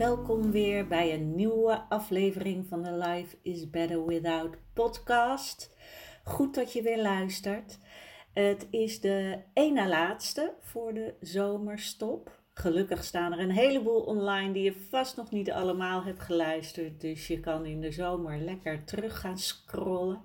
welkom 0.00 0.50
weer 0.50 0.86
bij 0.86 1.14
een 1.14 1.34
nieuwe 1.34 1.84
aflevering 1.88 2.66
van 2.66 2.82
de 2.82 2.92
Life 2.92 3.36
is 3.42 3.70
Better 3.70 4.06
Without 4.06 4.56
podcast. 4.72 5.76
Goed 6.24 6.54
dat 6.54 6.72
je 6.72 6.82
weer 6.82 7.02
luistert. 7.02 7.78
Het 8.32 8.66
is 8.70 9.00
de 9.00 9.38
ene 9.54 9.88
laatste 9.88 10.54
voor 10.60 10.94
de 10.94 11.14
zomerstop. 11.20 12.40
Gelukkig 12.54 13.04
staan 13.04 13.32
er 13.32 13.38
een 13.38 13.50
heleboel 13.50 14.00
online 14.00 14.52
die 14.52 14.62
je 14.62 14.86
vast 14.90 15.16
nog 15.16 15.30
niet 15.30 15.50
allemaal 15.50 16.04
hebt 16.04 16.20
geluisterd. 16.20 17.00
Dus 17.00 17.26
je 17.26 17.40
kan 17.40 17.66
in 17.66 17.80
de 17.80 17.92
zomer 17.92 18.38
lekker 18.38 18.84
terug 18.84 19.20
gaan 19.20 19.38
scrollen. 19.38 20.20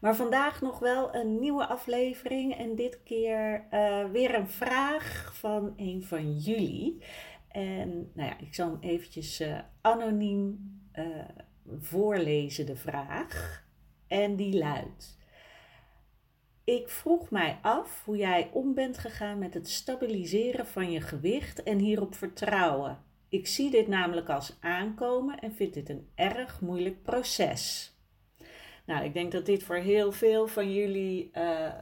Maar 0.00 0.16
vandaag 0.16 0.60
nog 0.60 0.78
wel 0.78 1.14
een 1.14 1.38
nieuwe 1.38 1.66
aflevering. 1.66 2.56
En 2.56 2.74
dit 2.74 3.00
keer 3.04 3.66
uh, 3.72 4.04
weer 4.04 4.34
een 4.34 4.48
vraag 4.48 5.32
van 5.34 5.74
een 5.76 6.02
van 6.02 6.36
jullie. 6.36 7.02
En 7.52 8.10
nou 8.14 8.28
ja, 8.28 8.38
ik 8.38 8.54
zal 8.54 8.70
hem 8.70 8.80
eventjes 8.80 9.40
uh, 9.40 9.58
anoniem 9.80 10.58
uh, 10.94 11.24
voorlezen, 11.80 12.66
de 12.66 12.76
vraag. 12.76 13.64
En 14.06 14.36
die 14.36 14.58
luidt. 14.58 15.18
Ik 16.64 16.88
vroeg 16.88 17.30
mij 17.30 17.58
af 17.62 18.04
hoe 18.04 18.16
jij 18.16 18.50
om 18.52 18.74
bent 18.74 18.98
gegaan 18.98 19.38
met 19.38 19.54
het 19.54 19.68
stabiliseren 19.68 20.66
van 20.66 20.90
je 20.90 21.00
gewicht 21.00 21.62
en 21.62 21.78
hierop 21.78 22.14
vertrouwen. 22.14 23.04
Ik 23.28 23.46
zie 23.46 23.70
dit 23.70 23.88
namelijk 23.88 24.28
als 24.28 24.56
aankomen 24.60 25.38
en 25.38 25.54
vind 25.54 25.74
dit 25.74 25.88
een 25.88 26.08
erg 26.14 26.60
moeilijk 26.60 27.02
proces. 27.02 27.92
Nou, 28.86 29.04
ik 29.04 29.14
denk 29.14 29.32
dat 29.32 29.46
dit 29.46 29.62
voor 29.62 29.76
heel 29.76 30.12
veel 30.12 30.46
van 30.46 30.72
jullie 30.72 31.30
uh, 31.32 31.72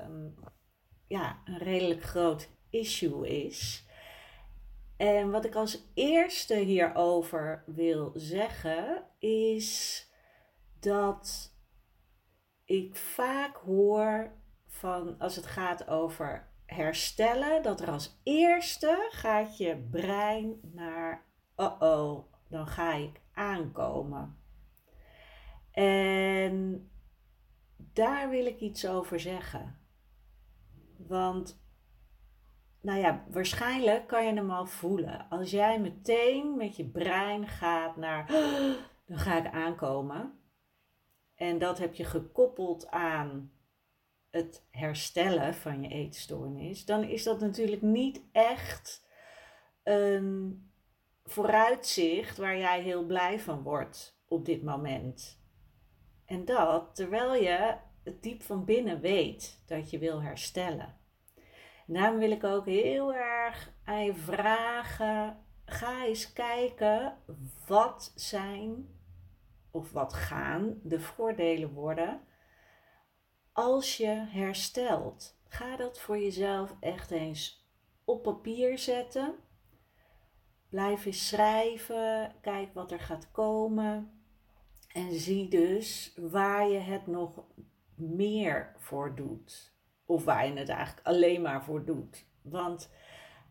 ja, 1.06 1.42
een 1.44 1.58
redelijk 1.58 2.02
groot 2.02 2.48
issue 2.70 3.44
is. 3.44 3.84
En 5.00 5.30
wat 5.30 5.44
ik 5.44 5.54
als 5.54 5.90
eerste 5.94 6.54
hierover 6.54 7.62
wil 7.66 8.12
zeggen 8.14 9.04
is 9.18 10.06
dat 10.80 11.54
ik 12.64 12.96
vaak 12.96 13.56
hoor 13.56 14.32
van 14.66 15.18
als 15.18 15.36
het 15.36 15.46
gaat 15.46 15.88
over 15.88 16.48
herstellen, 16.66 17.62
dat 17.62 17.80
er 17.80 17.90
als 17.90 18.20
eerste 18.22 19.08
gaat 19.10 19.56
je 19.56 19.86
brein 19.90 20.60
naar, 20.62 21.26
oh 21.56 21.80
oh, 21.80 22.32
dan 22.48 22.66
ga 22.66 22.94
ik 22.94 23.20
aankomen. 23.32 24.38
En 25.72 26.90
daar 27.76 28.30
wil 28.30 28.46
ik 28.46 28.60
iets 28.60 28.86
over 28.86 29.20
zeggen. 29.20 29.78
Want 30.96 31.59
nou 32.80 32.98
ja, 32.98 33.24
waarschijnlijk 33.28 34.06
kan 34.06 34.26
je 34.26 34.34
hem 34.34 34.50
al 34.50 34.66
voelen. 34.66 35.26
Als 35.28 35.50
jij 35.50 35.80
meteen 35.80 36.56
met 36.56 36.76
je 36.76 36.84
brein 36.84 37.48
gaat 37.48 37.96
naar, 37.96 38.26
dan 39.06 39.18
ga 39.18 39.38
ik 39.38 39.52
aankomen. 39.52 40.38
En 41.34 41.58
dat 41.58 41.78
heb 41.78 41.94
je 41.94 42.04
gekoppeld 42.04 42.90
aan 42.90 43.52
het 44.30 44.66
herstellen 44.70 45.54
van 45.54 45.82
je 45.82 45.88
eetstoornis. 45.88 46.84
Dan 46.84 47.04
is 47.04 47.22
dat 47.22 47.40
natuurlijk 47.40 47.82
niet 47.82 48.24
echt 48.32 49.06
een 49.82 50.64
vooruitzicht 51.24 52.36
waar 52.36 52.58
jij 52.58 52.82
heel 52.82 53.04
blij 53.04 53.40
van 53.40 53.62
wordt 53.62 54.20
op 54.28 54.44
dit 54.44 54.62
moment. 54.62 55.42
En 56.24 56.44
dat 56.44 56.94
terwijl 56.94 57.34
je 57.34 57.76
het 58.02 58.22
diep 58.22 58.42
van 58.42 58.64
binnen 58.64 59.00
weet 59.00 59.62
dat 59.66 59.90
je 59.90 59.98
wil 59.98 60.22
herstellen. 60.22 60.99
Daarom 61.92 62.18
wil 62.18 62.30
ik 62.30 62.44
ook 62.44 62.66
heel 62.66 63.14
erg 63.14 63.72
aan 63.84 64.04
je 64.04 64.14
vragen. 64.14 65.44
Ga 65.64 66.04
eens 66.04 66.32
kijken 66.32 67.16
wat 67.66 68.12
zijn 68.14 68.88
of 69.70 69.92
wat 69.92 70.12
gaan 70.12 70.80
de 70.82 71.00
voordelen 71.00 71.72
worden 71.72 72.20
als 73.52 73.96
je 73.96 74.26
herstelt. 74.28 75.38
Ga 75.48 75.76
dat 75.76 76.00
voor 76.00 76.18
jezelf 76.18 76.76
echt 76.80 77.10
eens 77.10 77.68
op 78.04 78.22
papier 78.22 78.78
zetten. 78.78 79.34
Blijf 80.68 81.04
eens 81.04 81.28
schrijven. 81.28 82.34
Kijk 82.40 82.74
wat 82.74 82.92
er 82.92 83.00
gaat 83.00 83.30
komen. 83.30 84.22
En 84.92 85.12
zie 85.12 85.48
dus 85.48 86.14
waar 86.16 86.68
je 86.68 86.78
het 86.78 87.06
nog 87.06 87.44
meer 87.94 88.74
voor 88.78 89.14
doet 89.14 89.78
of 90.10 90.24
waar 90.24 90.46
je 90.46 90.52
het 90.52 90.68
eigenlijk 90.68 91.06
alleen 91.06 91.42
maar 91.42 91.64
voor 91.64 91.84
doet. 91.84 92.26
Want 92.42 92.90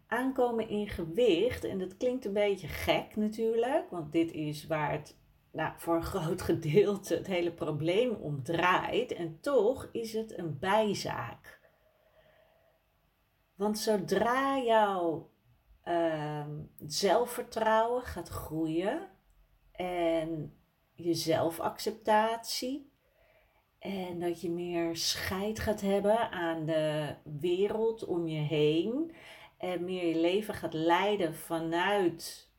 aankomen 0.07 0.69
in 0.69 0.87
gewicht, 0.87 1.63
en 1.63 1.77
dat 1.77 1.97
klinkt 1.97 2.25
een 2.25 2.33
beetje 2.33 2.67
gek 2.67 3.15
natuurlijk, 3.15 3.89
want 3.89 4.11
dit 4.11 4.31
is 4.31 4.67
waar 4.67 4.91
het 4.91 5.17
nou, 5.51 5.73
voor 5.77 5.95
een 5.95 6.03
groot 6.03 6.41
gedeelte 6.51 7.15
het 7.15 7.27
hele 7.27 7.51
probleem 7.51 8.11
om 8.11 8.43
draait. 8.43 9.13
En 9.13 9.39
toch 9.41 9.89
is 9.91 10.13
het 10.13 10.37
een 10.37 10.59
bijzaak. 10.59 11.59
Want 13.55 13.79
zodra 13.79 14.57
jouw 14.57 15.29
uh, 15.85 16.45
zelfvertrouwen 16.85 18.03
gaat 18.03 18.29
groeien 18.29 19.09
en 19.71 20.53
je 20.93 21.13
zelfacceptatie 21.13 22.88
en 23.79 24.19
dat 24.19 24.41
je 24.41 24.49
meer 24.49 24.95
scheid 24.95 25.59
gaat 25.59 25.81
hebben 25.81 26.31
aan 26.31 26.65
de 26.65 27.15
wereld 27.39 28.05
om 28.05 28.27
je 28.27 28.39
heen. 28.39 29.15
En 29.57 29.83
meer 29.83 30.05
je 30.05 30.19
leven 30.19 30.53
gaat 30.53 30.73
leiden 30.73 31.35
vanuit 31.35 32.49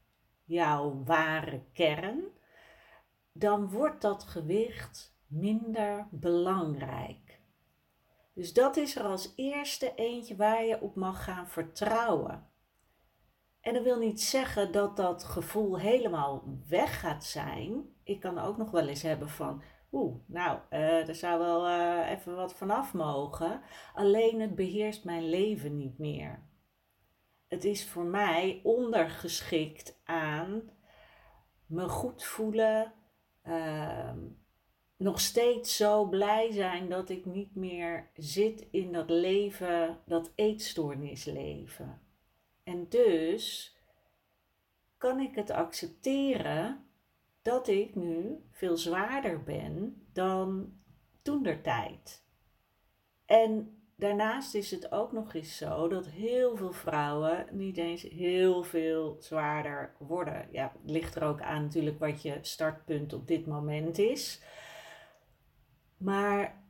jouw 0.44 1.02
ware 1.04 1.62
kern. 1.72 2.24
Dan 3.32 3.70
wordt 3.70 4.02
dat 4.02 4.22
gewicht 4.22 5.16
minder 5.26 6.08
belangrijk. 6.10 7.40
Dus 8.34 8.52
dat 8.52 8.76
is 8.76 8.96
er 8.96 9.02
als 9.02 9.32
eerste 9.36 9.94
eentje 9.94 10.36
waar 10.36 10.64
je 10.64 10.80
op 10.80 10.94
mag 10.94 11.24
gaan 11.24 11.48
vertrouwen. 11.48 12.48
En 13.60 13.74
dat 13.74 13.82
wil 13.82 13.98
niet 13.98 14.22
zeggen 14.22 14.72
dat 14.72 14.96
dat 14.96 15.24
gevoel 15.24 15.78
helemaal 15.78 16.44
weg 16.68 17.00
gaat 17.00 17.24
zijn. 17.24 17.94
Ik 18.02 18.20
kan 18.20 18.38
ook 18.38 18.56
nog 18.56 18.70
wel 18.70 18.88
eens 18.88 19.02
hebben 19.02 19.28
van, 19.28 19.62
Oeh, 19.92 20.16
nou, 20.26 20.58
uh, 20.70 21.08
zou 21.08 21.38
wel 21.38 21.68
uh, 21.68 22.10
even 22.10 22.36
wat 22.36 22.54
vanaf 22.54 22.94
mogen. 22.94 23.62
Alleen 23.94 24.40
het 24.40 24.54
beheerst 24.54 25.04
mijn 25.04 25.28
leven 25.28 25.76
niet 25.76 25.98
meer. 25.98 26.48
Het 27.48 27.64
is 27.64 27.88
voor 27.88 28.04
mij 28.04 28.60
ondergeschikt 28.62 30.00
aan 30.04 30.70
me 31.66 31.88
goed 31.88 32.24
voelen. 32.24 32.92
Uh, 33.44 34.12
nog 34.96 35.20
steeds 35.20 35.76
zo 35.76 36.04
blij 36.04 36.52
zijn 36.52 36.88
dat 36.88 37.08
ik 37.08 37.24
niet 37.24 37.54
meer 37.54 38.10
zit 38.14 38.66
in 38.70 38.92
dat 38.92 39.10
leven, 39.10 39.98
dat 40.06 40.32
eetstoornisleven. 40.34 42.00
En 42.64 42.88
dus 42.88 43.76
kan 44.96 45.20
ik 45.20 45.34
het 45.34 45.50
accepteren 45.50 46.89
dat 47.42 47.68
ik 47.68 47.94
nu 47.94 48.44
veel 48.50 48.76
zwaarder 48.76 49.42
ben 49.42 50.06
dan 50.12 50.72
toen 51.22 51.42
der 51.42 51.62
tijd. 51.62 52.24
En 53.24 53.82
daarnaast 53.96 54.54
is 54.54 54.70
het 54.70 54.92
ook 54.92 55.12
nog 55.12 55.34
eens 55.34 55.56
zo 55.56 55.88
dat 55.88 56.06
heel 56.06 56.56
veel 56.56 56.72
vrouwen 56.72 57.46
niet 57.50 57.76
eens 57.76 58.02
heel 58.02 58.62
veel 58.62 59.16
zwaarder 59.20 59.94
worden. 59.98 60.48
Ja, 60.52 60.72
het 60.82 60.90
ligt 60.90 61.14
er 61.14 61.22
ook 61.22 61.40
aan 61.40 61.62
natuurlijk 61.62 61.98
wat 61.98 62.22
je 62.22 62.38
startpunt 62.40 63.12
op 63.12 63.26
dit 63.26 63.46
moment 63.46 63.98
is. 63.98 64.42
Maar 65.96 66.64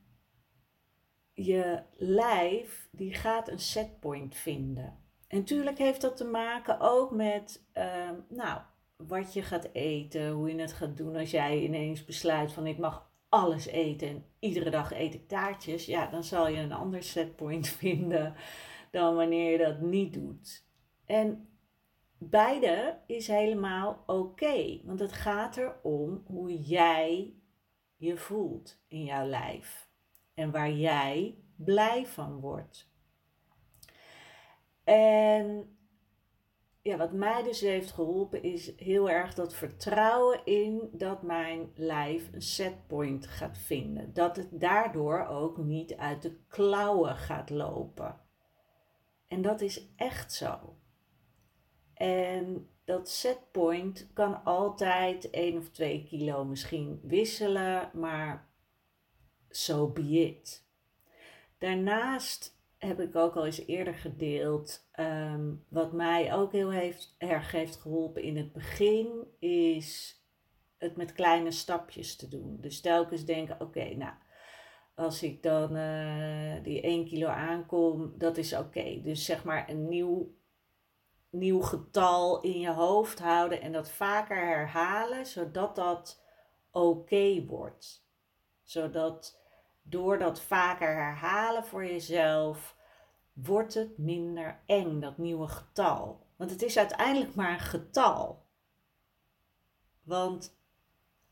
je 1.32 1.82
lijf 1.96 2.88
die 2.92 3.14
gaat 3.14 3.48
een 3.48 3.58
setpoint 3.58 4.34
vinden. 4.34 4.98
En 5.28 5.38
natuurlijk 5.38 5.78
heeft 5.78 6.00
dat 6.00 6.16
te 6.16 6.24
maken 6.24 6.80
ook 6.80 7.10
met, 7.10 7.64
ehm, 7.72 8.14
nou, 8.28 8.60
wat 9.08 9.32
je 9.32 9.42
gaat 9.42 9.68
eten, 9.72 10.30
hoe 10.30 10.54
je 10.54 10.60
het 10.60 10.72
gaat 10.72 10.96
doen 10.96 11.16
als 11.16 11.30
jij 11.30 11.62
ineens 11.62 12.04
besluit 12.04 12.52
van 12.52 12.66
ik 12.66 12.78
mag 12.78 13.10
alles 13.28 13.66
eten 13.66 14.08
en 14.08 14.24
iedere 14.38 14.70
dag 14.70 14.92
eet 14.92 15.14
ik 15.14 15.28
taartjes. 15.28 15.86
Ja, 15.86 16.06
dan 16.06 16.24
zal 16.24 16.48
je 16.48 16.58
een 16.58 16.72
ander 16.72 17.02
setpoint 17.02 17.68
vinden 17.82 18.34
dan 18.90 19.14
wanneer 19.14 19.50
je 19.50 19.58
dat 19.58 19.80
niet 19.80 20.12
doet. 20.12 20.64
En 21.06 21.48
beide 22.18 22.98
is 23.06 23.26
helemaal 23.26 24.02
oké, 24.06 24.80
want 24.84 25.00
het 25.00 25.12
gaat 25.12 25.56
erom 25.56 26.22
hoe 26.26 26.60
jij 26.60 27.34
je 27.96 28.16
voelt 28.16 28.82
in 28.88 29.04
jouw 29.04 29.26
lijf 29.26 29.90
en 30.34 30.50
waar 30.50 30.72
jij 30.72 31.38
blij 31.56 32.06
van 32.06 32.40
wordt. 32.40 32.88
En 34.84 35.76
ja, 36.82 36.96
wat 36.96 37.12
mij 37.12 37.42
dus 37.42 37.60
heeft 37.60 37.92
geholpen 37.92 38.42
is 38.42 38.76
heel 38.76 39.10
erg 39.10 39.34
dat 39.34 39.54
vertrouwen 39.54 40.44
in 40.44 40.88
dat 40.92 41.22
mijn 41.22 41.72
lijf 41.74 42.32
een 42.32 42.42
setpoint 42.42 43.26
gaat 43.26 43.58
vinden. 43.58 44.12
Dat 44.12 44.36
het 44.36 44.60
daardoor 44.60 45.26
ook 45.26 45.56
niet 45.56 45.96
uit 45.96 46.22
de 46.22 46.38
klauwen 46.48 47.16
gaat 47.16 47.50
lopen. 47.50 48.20
En 49.28 49.42
dat 49.42 49.60
is 49.60 49.86
echt 49.96 50.32
zo. 50.32 50.76
En 51.94 52.68
dat 52.84 53.08
setpoint 53.08 54.10
kan 54.12 54.44
altijd 54.44 55.30
1 55.30 55.58
of 55.58 55.70
2 55.70 56.04
kilo 56.04 56.44
misschien 56.44 57.00
wisselen, 57.02 57.90
maar 57.94 58.50
so 59.48 59.88
be 59.88 60.02
it. 60.02 60.68
Daarnaast 61.58 62.59
heb 62.80 63.00
ik 63.00 63.16
ook 63.16 63.36
al 63.36 63.46
eens 63.46 63.66
eerder 63.66 63.94
gedeeld. 63.94 64.88
Ehm, 64.92 65.54
wat 65.68 65.92
mij 65.92 66.34
ook 66.34 66.52
heel 66.52 66.70
heeft, 66.70 67.14
erg 67.18 67.50
geholpen 67.80 68.22
in 68.22 68.36
het 68.36 68.52
begin 68.52 69.26
is 69.38 70.18
het 70.78 70.96
met 70.96 71.12
kleine 71.12 71.50
stapjes 71.50 72.16
te 72.16 72.28
doen. 72.28 72.56
Dus 72.60 72.80
telkens 72.80 73.24
denken: 73.24 73.60
oké, 73.60 73.94
nou, 73.94 74.14
als 74.94 75.22
ik 75.22 75.42
dan 75.42 75.76
uh, 75.76 76.62
die 76.62 76.80
1 76.80 77.04
kilo 77.04 77.28
aankom, 77.28 78.14
dat 78.18 78.36
is 78.36 78.56
oké. 78.56 79.00
Dus 79.02 79.24
zeg 79.24 79.44
maar 79.44 79.68
een 79.68 79.88
nieuw, 79.88 80.34
nieuw 81.30 81.60
getal 81.60 82.40
in 82.40 82.60
je 82.60 82.72
hoofd 82.72 83.18
houden 83.18 83.60
en 83.60 83.72
dat 83.72 83.90
vaker 83.90 84.46
herhalen, 84.46 85.26
zodat 85.26 85.76
dat 85.76 86.22
oké 86.70 87.44
wordt. 87.46 88.08
Zodat 88.62 89.39
door 89.82 90.18
dat 90.18 90.40
vaker 90.40 90.94
herhalen 90.94 91.64
voor 91.64 91.86
jezelf, 91.86 92.76
wordt 93.32 93.74
het 93.74 93.98
minder 93.98 94.60
eng, 94.66 95.00
dat 95.00 95.18
nieuwe 95.18 95.48
getal. 95.48 96.26
Want 96.36 96.50
het 96.50 96.62
is 96.62 96.78
uiteindelijk 96.78 97.34
maar 97.34 97.52
een 97.52 97.60
getal. 97.60 98.46
Want 100.02 100.58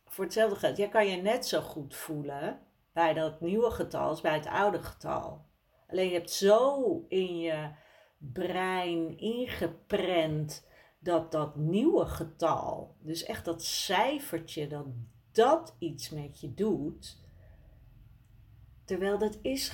voor 0.04 0.24
hetzelfde 0.24 0.56
geld, 0.56 0.76
jij 0.76 0.88
kan 0.88 1.06
je 1.06 1.22
net 1.22 1.46
zo 1.46 1.60
goed 1.60 1.94
voelen 1.94 2.60
bij 2.92 3.14
dat 3.14 3.40
nieuwe 3.40 3.70
getal 3.70 4.08
als 4.08 4.20
bij 4.20 4.34
het 4.34 4.46
oude 4.46 4.82
getal. 4.82 5.46
Alleen 5.88 6.08
je 6.08 6.14
hebt 6.14 6.30
zo 6.30 7.04
in 7.08 7.38
je 7.38 7.70
brein 8.18 9.18
ingeprent 9.18 10.66
dat 10.98 11.32
dat 11.32 11.56
nieuwe 11.56 12.06
getal, 12.06 12.96
dus 13.00 13.24
echt 13.24 13.44
dat 13.44 13.64
cijfertje, 13.64 14.66
dat 14.66 14.86
dat 15.32 15.76
iets 15.78 16.10
met 16.10 16.40
je 16.40 16.54
doet, 16.54 17.18
Terwijl 18.88 19.18
dat 19.18 19.38
is 19.42 19.72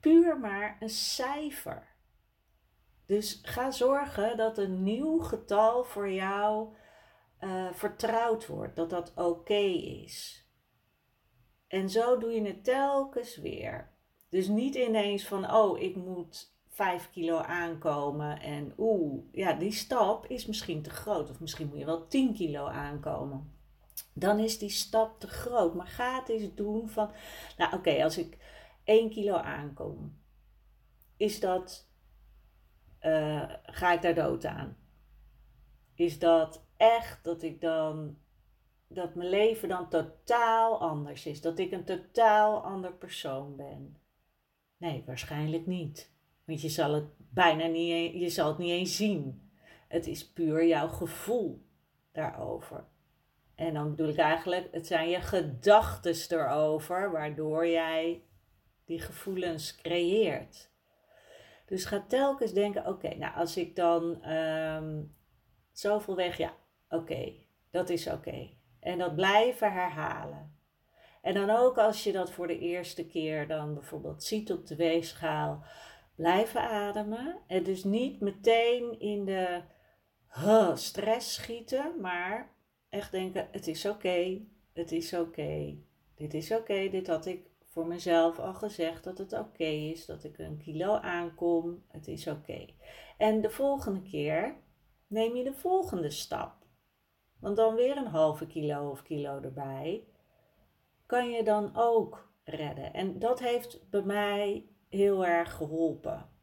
puur 0.00 0.40
maar 0.40 0.76
een 0.80 0.88
cijfer. 0.88 1.94
Dus 3.06 3.40
ga 3.42 3.70
zorgen 3.70 4.36
dat 4.36 4.58
een 4.58 4.82
nieuw 4.82 5.18
getal 5.18 5.84
voor 5.84 6.10
jou 6.10 6.74
uh, 7.40 7.72
vertrouwd 7.72 8.46
wordt, 8.46 8.76
dat 8.76 8.90
dat 8.90 9.12
oké 9.16 9.64
is. 10.04 10.46
En 11.66 11.90
zo 11.90 12.18
doe 12.18 12.30
je 12.30 12.42
het 12.42 12.64
telkens 12.64 13.36
weer. 13.36 13.90
Dus 14.28 14.48
niet 14.48 14.74
ineens 14.74 15.26
van, 15.26 15.54
oh, 15.54 15.80
ik 15.80 15.96
moet 15.96 16.54
5 16.68 17.10
kilo 17.10 17.36
aankomen 17.36 18.40
en 18.40 18.74
oeh, 18.78 19.24
ja, 19.32 19.52
die 19.52 19.72
stap 19.72 20.26
is 20.26 20.46
misschien 20.46 20.82
te 20.82 20.90
groot. 20.90 21.30
Of 21.30 21.40
misschien 21.40 21.68
moet 21.68 21.78
je 21.78 21.84
wel 21.84 22.06
10 22.06 22.34
kilo 22.34 22.66
aankomen 22.66 23.55
dan 24.12 24.38
is 24.38 24.58
die 24.58 24.70
stap 24.70 25.20
te 25.20 25.28
groot. 25.28 25.74
Maar 25.74 25.86
ga 25.86 26.18
het 26.18 26.28
eens 26.28 26.54
doen 26.54 26.88
van, 26.88 27.10
nou 27.56 27.74
oké, 27.76 28.04
als 28.04 28.18
ik 28.18 28.38
1 28.84 29.10
kilo 29.10 29.34
aankom, 29.34 30.18
is 31.16 31.40
dat, 31.40 31.88
uh, 33.00 33.52
ga 33.62 33.92
ik 33.92 34.02
daar 34.02 34.14
dood 34.14 34.44
aan? 34.44 34.76
Is 35.94 36.18
dat 36.18 36.66
echt 36.76 37.24
dat 37.24 37.42
ik 37.42 37.60
dan, 37.60 38.18
dat 38.88 39.14
mijn 39.14 39.28
leven 39.28 39.68
dan 39.68 39.88
totaal 39.88 40.80
anders 40.80 41.26
is? 41.26 41.40
Dat 41.40 41.58
ik 41.58 41.72
een 41.72 41.84
totaal 41.84 42.64
ander 42.64 42.92
persoon 42.92 43.56
ben? 43.56 43.96
Nee, 44.76 45.02
waarschijnlijk 45.06 45.66
niet. 45.66 46.14
Want 46.44 46.60
je 46.60 46.68
zal 46.68 46.92
het 46.92 47.08
bijna 47.16 47.66
niet, 47.66 47.90
e-, 47.90 48.18
je 48.18 48.28
zal 48.28 48.48
het 48.48 48.58
niet 48.58 48.70
eens 48.70 48.96
zien. 48.96 49.50
Het 49.88 50.06
is 50.06 50.32
puur 50.32 50.66
jouw 50.66 50.88
gevoel 50.88 51.66
daarover. 52.12 52.84
En 53.56 53.74
dan 53.74 53.90
bedoel 53.90 54.08
ik 54.08 54.16
eigenlijk, 54.16 54.68
het 54.72 54.86
zijn 54.86 55.08
je 55.08 55.20
gedachten 55.20 56.38
erover, 56.38 57.10
waardoor 57.10 57.66
jij 57.66 58.22
die 58.84 59.00
gevoelens 59.00 59.76
creëert. 59.76 60.70
Dus 61.66 61.84
ga 61.84 62.04
telkens 62.08 62.52
denken, 62.52 62.86
oké, 62.86 63.14
nou 63.14 63.34
als 63.34 63.56
ik 63.56 63.76
dan 63.76 64.30
um, 64.32 65.16
zoveel 65.72 66.16
weg, 66.16 66.36
ja, 66.36 66.54
oké, 66.88 67.32
dat 67.70 67.88
is 67.88 68.06
oké. 68.06 68.50
En 68.80 68.98
dat 68.98 69.14
blijven 69.14 69.72
herhalen. 69.72 70.54
En 71.22 71.34
dan 71.34 71.50
ook 71.50 71.78
als 71.78 72.04
je 72.04 72.12
dat 72.12 72.30
voor 72.30 72.46
de 72.46 72.58
eerste 72.58 73.06
keer 73.06 73.48
dan 73.48 73.74
bijvoorbeeld 73.74 74.24
ziet 74.24 74.52
op 74.52 74.66
de 74.66 74.76
weegschaal, 74.76 75.64
blijven 76.14 76.60
ademen. 76.60 77.38
En 77.46 77.62
dus 77.62 77.84
niet 77.84 78.20
meteen 78.20 79.00
in 79.00 79.24
de 79.24 79.62
stress 80.74 81.34
schieten, 81.34 82.00
maar 82.00 82.55
echt 82.96 83.10
denken: 83.12 83.48
het 83.50 83.66
is 83.66 83.86
oké, 83.86 84.40
het 84.72 84.92
is 84.92 85.14
oké, 85.14 85.76
dit 86.14 86.34
is 86.34 86.52
oké, 86.52 86.88
dit 86.88 87.06
had 87.06 87.26
ik 87.26 87.50
voor 87.64 87.86
mezelf 87.86 88.38
al 88.38 88.54
gezegd 88.54 89.04
dat 89.04 89.18
het 89.18 89.32
oké 89.32 89.64
is, 89.64 90.06
dat 90.06 90.24
ik 90.24 90.38
een 90.38 90.58
kilo 90.58 90.94
aankom, 90.94 91.84
het 91.88 92.08
is 92.08 92.26
oké. 92.26 92.66
En 93.18 93.40
de 93.40 93.50
volgende 93.50 94.02
keer 94.02 94.56
neem 95.06 95.36
je 95.36 95.44
de 95.44 95.54
volgende 95.54 96.10
stap. 96.10 96.54
Want 97.40 97.56
dan 97.56 97.74
weer 97.74 97.96
een 97.96 98.06
halve 98.06 98.46
kilo 98.46 98.90
of 98.90 99.02
kilo 99.02 99.40
erbij, 99.40 100.04
kan 101.06 101.30
je 101.30 101.42
dan 101.44 101.76
ook 101.76 102.32
redden. 102.44 102.92
En 102.92 103.18
dat 103.18 103.40
heeft 103.40 103.90
bij 103.90 104.02
mij 104.02 104.66
heel 104.88 105.26
erg 105.26 105.52
geholpen 105.52 106.35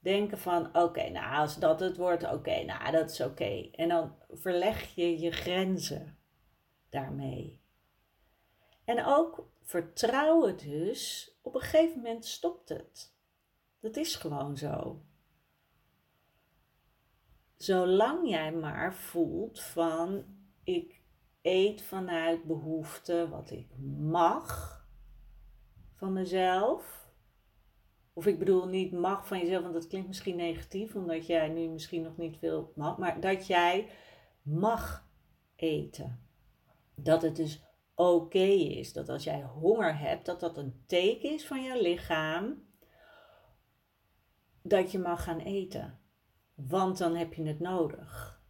denken 0.00 0.38
van 0.38 0.76
oké, 0.76 1.08
nou 1.08 1.34
als 1.34 1.58
dat 1.58 1.80
het 1.80 1.96
wordt, 1.96 2.32
oké, 2.32 2.64
nou 2.64 2.92
dat 2.92 3.10
is 3.10 3.20
oké. 3.20 3.68
En 3.72 3.88
dan 3.88 4.14
verleg 4.30 4.94
je 4.94 5.18
je 5.18 5.30
grenzen 5.30 6.18
daarmee. 6.90 7.60
En 8.84 9.04
ook 9.04 9.48
vertrouwen 9.62 10.56
dus, 10.56 11.32
op 11.42 11.54
een 11.54 11.60
gegeven 11.60 11.96
moment 11.96 12.24
stopt 12.24 12.68
het. 12.68 13.14
Dat 13.80 13.96
is 13.96 14.14
gewoon 14.16 14.56
zo. 14.56 15.02
Zolang 17.56 18.28
jij 18.28 18.52
maar 18.52 18.94
voelt 18.94 19.60
van 19.60 20.24
ik 20.62 21.00
eet 21.42 21.82
vanuit 21.82 22.44
behoefte 22.44 23.28
wat 23.28 23.50
ik 23.50 23.66
mag 23.98 24.78
van 25.94 26.12
mezelf 26.12 26.97
of 28.18 28.26
ik 28.26 28.38
bedoel 28.38 28.66
niet 28.66 28.92
mag 28.92 29.26
van 29.26 29.38
jezelf, 29.38 29.62
want 29.62 29.74
dat 29.74 29.86
klinkt 29.86 30.08
misschien 30.08 30.36
negatief, 30.36 30.94
omdat 30.94 31.26
jij 31.26 31.48
nu 31.48 31.68
misschien 31.68 32.02
nog 32.02 32.16
niet 32.16 32.38
veel 32.38 32.72
mag. 32.74 32.98
Maar 32.98 33.20
dat 33.20 33.46
jij 33.46 33.88
mag 34.42 35.08
eten. 35.56 36.20
Dat 36.94 37.22
het 37.22 37.36
dus 37.36 37.62
oké 37.94 38.38
is. 38.38 38.92
Dat 38.92 39.08
als 39.08 39.24
jij 39.24 39.42
honger 39.42 39.98
hebt, 39.98 40.26
dat 40.26 40.40
dat 40.40 40.56
een 40.56 40.82
teken 40.86 41.30
is 41.30 41.46
van 41.46 41.62
je 41.62 41.82
lichaam. 41.82 42.62
Dat 44.62 44.92
je 44.92 44.98
mag 44.98 45.24
gaan 45.24 45.40
eten. 45.40 45.98
Want 46.54 46.98
dan 46.98 47.16
heb 47.16 47.34
je 47.34 47.42
het 47.42 47.60
nodig. 47.60 48.42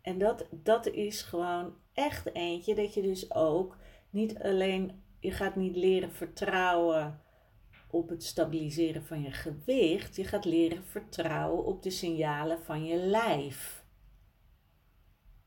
En 0.00 0.18
dat, 0.18 0.48
dat 0.50 0.86
is 0.86 1.22
gewoon 1.22 1.74
echt 1.92 2.34
eentje 2.34 2.74
dat 2.74 2.94
je 2.94 3.02
dus 3.02 3.34
ook 3.34 3.76
niet 4.10 4.38
alleen, 4.38 5.04
je 5.18 5.30
gaat 5.30 5.56
niet 5.56 5.76
leren 5.76 6.12
vertrouwen 6.12 7.22
op 7.94 8.08
het 8.08 8.24
stabiliseren 8.24 9.04
van 9.04 9.22
je 9.22 9.32
gewicht. 9.32 10.16
Je 10.16 10.24
gaat 10.24 10.44
leren 10.44 10.84
vertrouwen 10.84 11.64
op 11.64 11.82
de 11.82 11.90
signalen 11.90 12.62
van 12.62 12.84
je 12.84 12.96
lijf. 12.96 13.84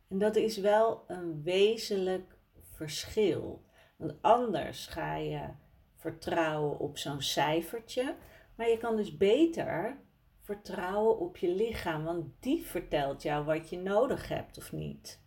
En 0.08 0.18
dat 0.18 0.36
is 0.36 0.58
wel 0.58 1.04
een 1.08 1.44
wezenlijk 1.44 2.38
verschil. 2.74 3.66
Want 3.98 4.22
anders 4.22 4.88
ga 4.88 5.16
je 5.16 5.50
vertrouwen 5.96 6.80
op 6.80 6.98
zo'n 6.98 7.22
cijfertje. 7.22 8.16
Maar 8.56 8.70
je 8.70 8.77
kan 8.77 8.96
dus 8.96 9.18
beter 9.18 10.01
vertrouwen 10.42 11.20
op 11.20 11.38
je 11.38 11.50
lichaam, 11.50 12.04
want 12.04 12.25
die 12.39 12.66
vertelt 12.66 13.22
jou 13.22 13.46
wat 13.46 13.70
je 13.70 13.77
nodig 13.77 14.27
hebt 14.27 14.58
of 14.58 14.72
niet. 14.72 15.22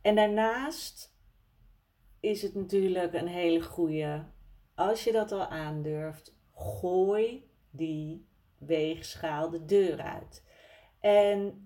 En 0.00 0.14
daarnaast 0.14 1.16
is 2.20 2.42
het 2.42 2.54
natuurlijk 2.54 3.12
een 3.12 3.28
hele 3.28 3.62
goede, 3.62 4.24
als 4.76 5.04
je 5.04 5.12
dat 5.12 5.32
al 5.32 5.46
aandurft, 5.46 6.34
gooi 6.54 7.50
die 7.70 8.28
weegschaal 8.58 9.50
de 9.50 9.64
deur 9.64 10.00
uit. 10.00 10.44
En 11.00 11.60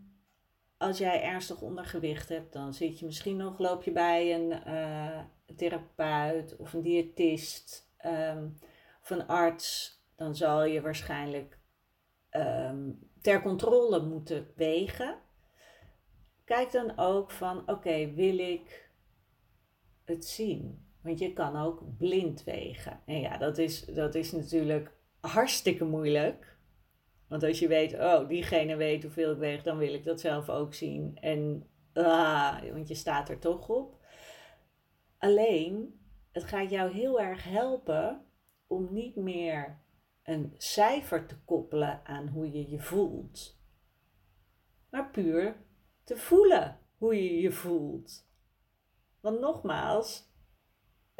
als 0.76 0.98
jij 0.98 1.22
ernstig 1.22 1.60
ondergewicht 1.60 2.28
hebt, 2.28 2.52
dan 2.52 2.74
zit 2.74 2.98
je 2.98 3.06
misschien 3.06 3.36
nog, 3.36 3.58
loop 3.58 3.82
je 3.82 3.92
bij 3.92 4.34
een 4.34 4.62
uh, 4.68 5.20
therapeut 5.56 6.56
of 6.56 6.72
een 6.72 6.82
diëtist 6.82 7.92
um, 8.06 8.58
of 9.02 9.10
een 9.10 9.26
arts. 9.26 9.98
Dan 10.16 10.34
zal 10.34 10.64
je 10.64 10.80
waarschijnlijk 10.80 11.58
um, 12.30 13.10
ter 13.20 13.42
controle 13.42 14.02
moeten 14.02 14.52
wegen. 14.56 15.18
Kijk 16.44 16.72
dan 16.72 16.98
ook 16.98 17.30
van, 17.30 17.68
oké, 17.68 18.12
wil 18.12 18.38
ik 18.38 18.90
het 20.04 20.24
zien? 20.24 20.89
Want 21.02 21.18
je 21.18 21.32
kan 21.32 21.56
ook 21.56 21.82
blind 21.98 22.44
wegen. 22.44 23.00
En 23.06 23.20
ja, 23.20 23.38
dat 23.38 23.58
is, 23.58 23.84
dat 23.84 24.14
is 24.14 24.32
natuurlijk 24.32 24.92
hartstikke 25.20 25.84
moeilijk. 25.84 26.58
Want 27.28 27.42
als 27.42 27.58
je 27.58 27.68
weet, 27.68 27.94
oh, 27.94 28.28
diegene 28.28 28.76
weet 28.76 29.02
hoeveel 29.02 29.32
ik 29.32 29.38
weeg, 29.38 29.62
dan 29.62 29.78
wil 29.78 29.94
ik 29.94 30.04
dat 30.04 30.20
zelf 30.20 30.48
ook 30.48 30.74
zien. 30.74 31.18
En, 31.20 31.66
ah, 31.92 32.58
want 32.72 32.88
je 32.88 32.94
staat 32.94 33.28
er 33.28 33.38
toch 33.38 33.68
op. 33.68 34.04
Alleen, 35.18 36.00
het 36.32 36.44
gaat 36.44 36.70
jou 36.70 36.92
heel 36.92 37.20
erg 37.20 37.44
helpen 37.44 38.24
om 38.66 38.92
niet 38.92 39.16
meer 39.16 39.80
een 40.22 40.54
cijfer 40.56 41.26
te 41.26 41.38
koppelen 41.44 42.00
aan 42.04 42.28
hoe 42.28 42.52
je 42.52 42.70
je 42.70 42.80
voelt. 42.80 43.58
Maar 44.90 45.10
puur 45.10 45.56
te 46.04 46.16
voelen 46.16 46.78
hoe 46.98 47.14
je 47.14 47.40
je 47.40 47.52
voelt. 47.52 48.28
Want 49.20 49.40
nogmaals, 49.40 50.29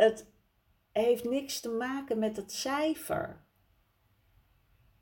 het 0.00 0.32
heeft 0.92 1.24
niks 1.24 1.60
te 1.60 1.68
maken 1.68 2.18
met 2.18 2.36
het 2.36 2.52
cijfer. 2.52 3.44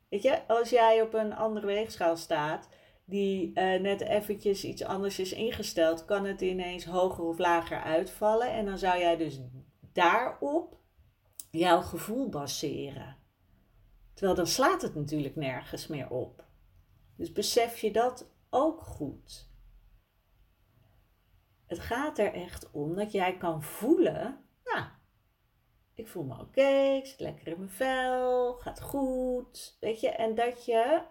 Weet 0.08 0.22
je, 0.22 0.46
als 0.46 0.70
jij 0.70 1.02
op 1.02 1.14
een 1.14 1.32
andere 1.34 1.66
weegschaal 1.66 2.16
staat, 2.16 2.68
die 3.04 3.48
uh, 3.48 3.54
net 3.80 4.00
eventjes 4.00 4.64
iets 4.64 4.84
anders 4.84 5.18
is 5.18 5.32
ingesteld, 5.32 6.04
kan 6.04 6.24
het 6.24 6.40
ineens 6.40 6.84
hoger 6.84 7.24
of 7.24 7.38
lager 7.38 7.82
uitvallen. 7.82 8.50
En 8.50 8.64
dan 8.64 8.78
zou 8.78 8.98
jij 8.98 9.16
dus 9.16 9.40
daarop 9.92 10.78
jouw 11.50 11.80
gevoel 11.80 12.28
baseren. 12.28 13.16
Terwijl 14.14 14.36
dan 14.36 14.46
slaat 14.46 14.82
het 14.82 14.94
natuurlijk 14.94 15.36
nergens 15.36 15.86
meer 15.86 16.10
op. 16.10 16.44
Dus 17.16 17.32
besef 17.32 17.78
je 17.78 17.92
dat 17.92 18.30
ook 18.50 18.80
goed. 18.80 19.50
Het 21.66 21.78
gaat 21.78 22.18
er 22.18 22.32
echt 22.32 22.70
om 22.70 22.94
dat 22.94 23.12
jij 23.12 23.36
kan 23.36 23.62
voelen, 23.62 24.47
ik 25.98 26.08
voel 26.08 26.24
me 26.24 26.40
oké, 26.40 26.94
ik 26.96 27.06
zit 27.06 27.20
lekker 27.20 27.46
in 27.46 27.58
mijn 27.58 27.70
vel, 27.70 28.52
gaat 28.52 28.80
goed, 28.80 29.76
weet 29.80 30.00
je, 30.00 30.08
en 30.08 30.34
dat 30.34 30.64
je 30.64 31.02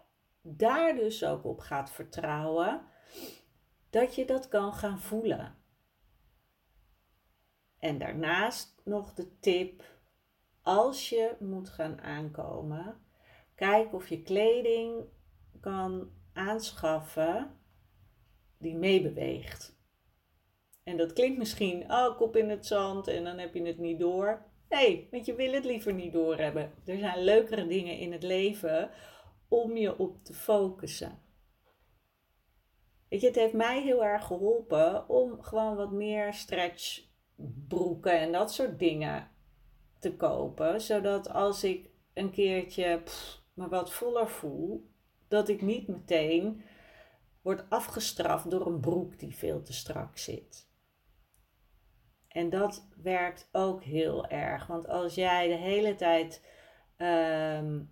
daar 0.42 0.96
dus 0.96 1.26
ook 1.26 1.44
op 1.44 1.60
gaat 1.60 1.92
vertrouwen, 1.92 2.82
dat 3.90 4.16
je 4.16 4.26
dat 4.26 4.48
kan 4.48 4.74
gaan 4.74 5.00
voelen. 5.00 5.56
En 7.80 7.98
daarnaast 7.98 8.82
nog 8.84 9.14
de 9.14 9.40
tip, 9.40 9.84
als 10.62 11.10
je 11.10 11.36
moet 11.40 11.70
gaan 11.70 12.02
aankomen, 12.02 13.06
kijk 13.56 13.94
of 13.94 14.10
je 14.10 14.22
kleding 14.22 15.04
kan 15.60 16.12
aanschaffen 16.34 17.60
die 18.58 18.76
meebeweegt. 18.76 19.76
En 20.84 20.98
dat 20.98 21.14
klinkt 21.14 21.38
misschien, 21.38 21.92
oh, 21.92 22.18
kop 22.18 22.36
in 22.36 22.50
het 22.50 22.66
zand 22.66 23.08
en 23.08 23.24
dan 23.24 23.38
heb 23.38 23.54
je 23.54 23.66
het 23.66 23.78
niet 23.78 24.00
door. 24.00 24.46
Nee, 24.70 25.08
want 25.12 25.26
je 25.26 25.36
wil 25.36 25.52
het 25.52 25.66
liever 25.66 25.94
niet 25.94 26.14
doorhebben. 26.14 26.74
Er 26.86 26.98
zijn 26.98 27.24
leukere 27.24 27.68
dingen 27.68 27.98
in 27.98 28.12
het 28.12 28.24
leven 28.24 28.90
om 29.48 29.78
je 29.78 29.98
op 29.98 30.24
te 30.24 30.34
focussen. 30.34 31.22
Weet 33.10 33.22
je, 33.22 33.28
het 33.28 33.36
heeft 33.36 33.54
mij 33.54 33.82
heel 33.82 34.06
erg 34.06 34.26
geholpen 34.26 35.10
om 35.10 35.42
gewoon 35.42 35.76
wat 35.76 35.92
meer 35.92 36.34
stretchbroeken 36.34 38.20
en 38.20 38.32
dat 38.32 38.54
soort 38.54 38.80
dingen 38.80 39.32
te 40.00 40.16
kopen. 40.16 40.82
Zodat 40.82 41.30
als 41.30 41.64
ik 41.64 41.90
een 42.14 42.32
keertje 42.32 43.02
me 43.54 43.68
wat 43.68 43.92
voller 43.92 44.30
voel, 44.30 44.90
dat 45.28 45.50
ik 45.50 45.62
niet 45.62 45.88
meteen 45.88 46.64
word 47.42 47.70
afgestraft 47.70 48.50
door 48.50 48.66
een 48.66 48.80
broek 48.80 49.20
die 49.20 49.36
veel 49.36 49.62
te 49.62 49.74
strak 49.74 50.18
zit. 50.18 50.67
En 52.38 52.50
dat 52.50 52.88
werkt 53.02 53.50
ook 53.52 53.84
heel 53.84 54.28
erg. 54.28 54.68
Want 54.68 54.88
als 54.88 55.16
jij 55.16 55.48
de 55.48 55.54
hele 55.56 55.96
tijd, 55.96 56.46
ehm, 56.98 57.84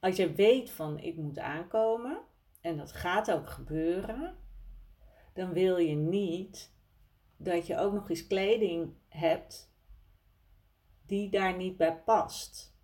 als 0.00 0.16
je 0.16 0.32
weet 0.32 0.70
van 0.70 0.98
ik 0.98 1.16
moet 1.16 1.38
aankomen, 1.38 2.20
en 2.60 2.76
dat 2.76 2.92
gaat 2.92 3.32
ook 3.32 3.48
gebeuren, 3.48 4.36
dan 5.34 5.52
wil 5.52 5.76
je 5.76 5.94
niet 5.94 6.74
dat 7.36 7.66
je 7.66 7.78
ook 7.78 7.92
nog 7.92 8.10
eens 8.10 8.26
kleding 8.26 8.94
hebt 9.08 9.74
die 11.06 11.30
daar 11.30 11.56
niet 11.56 11.76
bij 11.76 11.96
past. 11.96 12.78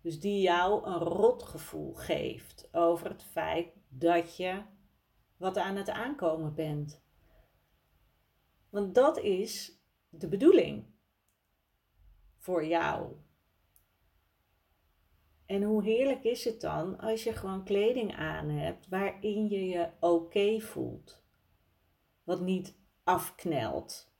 Dus 0.00 0.20
die 0.20 0.40
jou 0.40 0.86
een 0.86 0.98
rotgevoel 0.98 1.94
geeft 1.94 2.68
over 2.72 3.08
het 3.08 3.24
feit 3.24 3.68
dat 3.88 4.36
je 4.36 4.62
wat 5.36 5.58
aan 5.58 5.76
het 5.76 5.90
aankomen 5.90 6.54
bent. 6.54 7.02
Want 8.70 8.94
dat 8.94 9.18
is 9.18 9.81
de 10.18 10.28
bedoeling 10.28 10.84
voor 12.36 12.64
jou. 12.64 13.12
En 15.46 15.62
hoe 15.62 15.82
heerlijk 15.82 16.24
is 16.24 16.44
het 16.44 16.60
dan 16.60 16.98
als 16.98 17.24
je 17.24 17.32
gewoon 17.32 17.64
kleding 17.64 18.16
aan 18.16 18.48
hebt 18.48 18.88
waarin 18.88 19.48
je 19.48 19.66
je 19.66 19.88
oké 20.00 20.60
voelt. 20.60 21.22
Wat 22.24 22.40
niet 22.40 22.76
afknelt. 23.04 24.12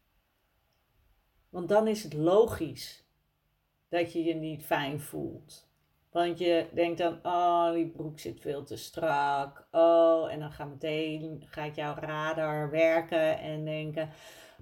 Want 1.48 1.68
dan 1.68 1.88
is 1.88 2.02
het 2.02 2.12
logisch 2.12 3.06
dat 3.88 4.12
je 4.12 4.24
je 4.24 4.34
niet 4.34 4.64
fijn 4.64 5.00
voelt. 5.00 5.70
Want 6.10 6.38
je 6.38 6.66
denkt 6.74 6.98
dan, 6.98 7.18
oh, 7.22 7.72
die 7.72 7.90
broek 7.90 8.18
zit 8.18 8.40
veel 8.40 8.64
te 8.64 8.76
strak. 8.76 9.68
Oh, 9.70 10.32
en 10.32 10.40
dan 10.40 10.52
gaat 10.52 10.68
meteen, 10.68 11.42
gaat 11.46 11.74
jouw 11.74 11.94
radar 11.94 12.70
werken 12.70 13.38
en 13.38 13.64
denken, 13.64 14.10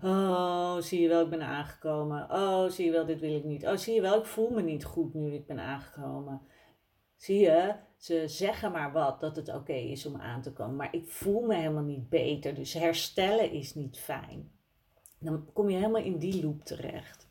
Oh, 0.02 0.76
zie 0.78 1.00
je 1.00 1.08
wel, 1.08 1.24
ik 1.24 1.30
ben 1.30 1.42
aangekomen. 1.42 2.30
Oh, 2.30 2.70
zie 2.70 2.84
je 2.84 2.90
wel, 2.90 3.06
dit 3.06 3.20
wil 3.20 3.34
ik 3.34 3.44
niet. 3.44 3.66
Oh, 3.66 3.76
zie 3.76 3.94
je 3.94 4.00
wel, 4.00 4.18
ik 4.18 4.24
voel 4.24 4.50
me 4.50 4.62
niet 4.62 4.84
goed 4.84 5.14
nu 5.14 5.32
ik 5.32 5.46
ben 5.46 5.58
aangekomen. 5.58 6.40
Zie 7.16 7.40
je, 7.40 7.74
ze 7.96 8.28
zeggen 8.28 8.72
maar 8.72 8.92
wat 8.92 9.20
dat 9.20 9.36
het 9.36 9.54
oké 9.54 9.72
is 9.72 10.06
om 10.06 10.20
aan 10.20 10.42
te 10.42 10.52
komen. 10.52 10.76
Maar 10.76 10.94
ik 10.94 11.08
voel 11.08 11.40
me 11.40 11.54
helemaal 11.54 11.82
niet 11.82 12.08
beter. 12.08 12.54
Dus 12.54 12.72
herstellen 12.72 13.50
is 13.50 13.74
niet 13.74 13.98
fijn. 13.98 14.52
Dan 15.18 15.52
kom 15.52 15.70
je 15.70 15.76
helemaal 15.76 16.02
in 16.02 16.18
die 16.18 16.44
loop 16.44 16.64
terecht. 16.64 17.28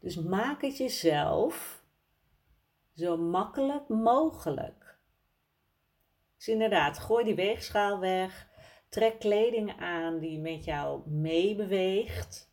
Dus 0.00 0.16
maak 0.16 0.62
het 0.62 0.76
jezelf 0.76 1.82
zo 2.94 3.16
makkelijk 3.16 3.88
mogelijk. 3.88 4.98
Dus 6.36 6.48
inderdaad, 6.48 6.98
gooi 6.98 7.24
die 7.24 7.34
weegschaal 7.34 7.98
weg. 7.98 8.48
Trek 8.88 9.18
kleding 9.18 9.80
aan 9.80 10.18
die 10.18 10.38
met 10.38 10.64
jou 10.64 11.10
meebeweegt. 11.10 12.52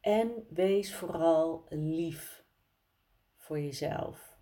En 0.00 0.46
wees 0.48 0.94
vooral 0.94 1.66
lief 1.68 2.44
voor 3.36 3.60
jezelf. 3.60 4.36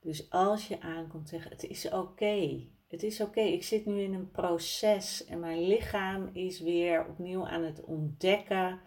Dus 0.00 0.30
als 0.30 0.68
je 0.68 0.80
aankomt 0.80 1.28
zeggen, 1.28 1.50
het 1.50 1.62
is 1.62 1.90
oké. 1.90 2.66
Het 2.88 3.02
is 3.02 3.20
oké, 3.20 3.40
ik 3.40 3.62
zit 3.62 3.86
nu 3.86 4.00
in 4.00 4.14
een 4.14 4.30
proces 4.30 5.24
en 5.24 5.40
mijn 5.40 5.66
lichaam 5.66 6.30
is 6.32 6.60
weer 6.60 7.06
opnieuw 7.06 7.46
aan 7.46 7.62
het 7.62 7.84
ontdekken 7.84 8.80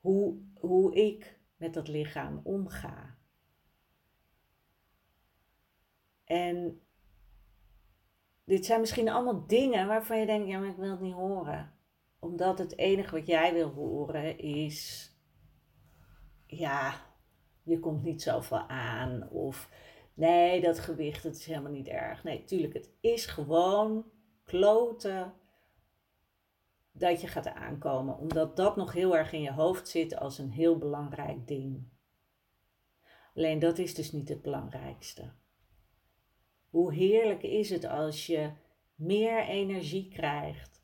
hoe, 0.00 0.36
hoe 0.54 0.94
ik 0.94 1.38
met 1.56 1.74
dat 1.74 1.88
lichaam 1.88 2.40
omga. 2.44 3.18
En 6.24 6.80
dit 8.50 8.64
zijn 8.64 8.80
misschien 8.80 9.08
allemaal 9.08 9.46
dingen 9.46 9.86
waarvan 9.86 10.18
je 10.18 10.26
denkt, 10.26 10.48
ja, 10.48 10.58
maar 10.58 10.68
ik 10.68 10.76
wil 10.76 10.90
het 10.90 11.00
niet 11.00 11.14
horen. 11.14 11.72
Omdat 12.18 12.58
het 12.58 12.78
enige 12.78 13.14
wat 13.14 13.26
jij 13.26 13.52
wil 13.52 13.68
horen 13.68 14.38
is, 14.38 15.10
ja, 16.46 16.94
je 17.62 17.78
komt 17.78 18.02
niet 18.02 18.22
zoveel 18.22 18.68
aan. 18.68 19.28
Of 19.28 19.70
nee, 20.14 20.60
dat 20.60 20.78
gewicht, 20.78 21.22
het 21.22 21.36
is 21.36 21.46
helemaal 21.46 21.72
niet 21.72 21.88
erg. 21.88 22.24
Nee, 22.24 22.44
tuurlijk, 22.44 22.74
het 22.74 22.90
is 23.00 23.26
gewoon 23.26 24.04
kloten 24.44 25.32
dat 26.92 27.20
je 27.20 27.26
gaat 27.26 27.48
aankomen, 27.48 28.18
omdat 28.18 28.56
dat 28.56 28.76
nog 28.76 28.92
heel 28.92 29.16
erg 29.16 29.32
in 29.32 29.42
je 29.42 29.52
hoofd 29.52 29.88
zit 29.88 30.16
als 30.16 30.38
een 30.38 30.50
heel 30.50 30.78
belangrijk 30.78 31.48
ding. 31.48 31.88
Alleen 33.34 33.58
dat 33.58 33.78
is 33.78 33.94
dus 33.94 34.12
niet 34.12 34.28
het 34.28 34.42
belangrijkste. 34.42 35.32
Hoe 36.70 36.94
heerlijk 36.94 37.42
is 37.42 37.70
het 37.70 37.84
als 37.84 38.26
je 38.26 38.50
meer 38.94 39.44
energie 39.44 40.08
krijgt. 40.08 40.82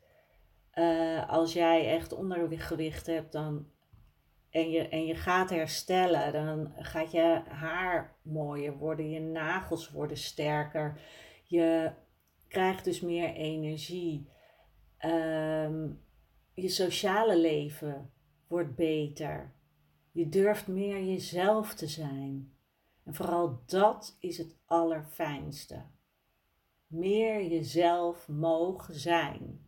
Uh, 0.74 1.28
als 1.28 1.52
jij 1.52 1.94
echt 1.94 2.12
ondergewicht 2.12 3.06
hebt 3.06 3.32
dan, 3.32 3.66
en, 4.50 4.70
je, 4.70 4.88
en 4.88 5.06
je 5.06 5.14
gaat 5.14 5.50
herstellen, 5.50 6.32
dan 6.32 6.72
gaat 6.76 7.12
je 7.12 7.42
haar 7.48 8.16
mooier 8.22 8.78
worden, 8.78 9.10
je 9.10 9.20
nagels 9.20 9.90
worden 9.90 10.16
sterker. 10.16 11.00
Je 11.44 11.92
krijgt 12.48 12.84
dus 12.84 13.00
meer 13.00 13.34
energie. 13.34 14.28
Ehm, 14.98 15.88
je 16.54 16.68
sociale 16.68 17.38
leven 17.38 18.10
wordt 18.46 18.74
beter. 18.74 19.54
Je 20.12 20.28
durft 20.28 20.66
meer 20.66 21.04
jezelf 21.04 21.74
te 21.74 21.86
zijn. 21.86 22.55
En 23.06 23.14
vooral 23.14 23.62
dat 23.66 24.16
is 24.20 24.38
het 24.38 24.56
allerfijnste. 24.64 25.82
Meer 26.86 27.46
jezelf 27.46 28.28
mogen 28.28 28.94
zijn. 28.94 29.66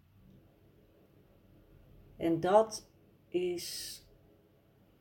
En 2.16 2.40
dat 2.40 2.90
is, 3.28 3.96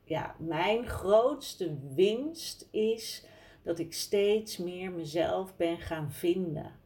ja, 0.03 0.35
mijn 0.39 0.85
grootste 0.85 1.77
winst 1.93 2.67
is 2.71 3.25
dat 3.63 3.79
ik 3.79 3.93
steeds 3.93 4.57
meer 4.57 4.91
mezelf 4.91 5.55
ben 5.55 5.77
gaan 5.77 6.11
vinden. 6.11 6.79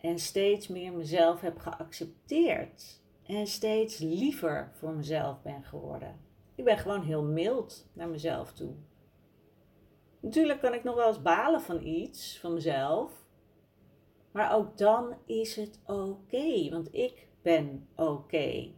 En 0.00 0.18
steeds 0.18 0.68
meer 0.68 0.92
mezelf 0.92 1.40
heb 1.40 1.58
geaccepteerd. 1.58 3.00
En 3.26 3.46
steeds 3.46 3.98
liever 3.98 4.70
voor 4.74 4.92
mezelf 4.92 5.42
ben 5.42 5.64
geworden. 5.64 6.20
Ik 6.54 6.64
ben 6.64 6.78
gewoon 6.78 7.02
heel 7.02 7.24
mild 7.24 7.88
naar 7.92 8.08
mezelf 8.08 8.52
toe. 8.52 8.74
Natuurlijk 10.26 10.60
kan 10.60 10.74
ik 10.74 10.84
nog 10.84 10.94
wel 10.94 11.08
eens 11.08 11.22
balen 11.22 11.60
van 11.60 11.82
iets, 11.82 12.38
van 12.38 12.52
mezelf. 12.52 13.26
Maar 14.32 14.54
ook 14.54 14.78
dan 14.78 15.16
is 15.26 15.56
het 15.56 15.80
oké, 15.84 16.68
want 16.70 16.94
ik 16.94 17.28
ben 17.42 17.88
oké. 17.96 18.72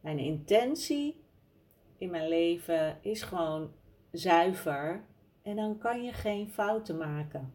Mijn 0.00 0.18
intentie 0.18 1.24
in 1.98 2.10
mijn 2.10 2.28
leven 2.28 2.98
is 3.02 3.22
gewoon 3.22 3.72
zuiver 4.10 5.04
en 5.42 5.56
dan 5.56 5.78
kan 5.78 6.02
je 6.02 6.12
geen 6.12 6.50
fouten 6.50 6.96
maken. 6.96 7.54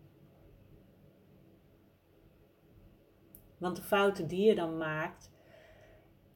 Want 3.57 3.75
de 3.75 3.83
fouten 3.83 4.27
die 4.27 4.45
je 4.45 4.55
dan 4.55 4.77
maakt, 4.77 5.31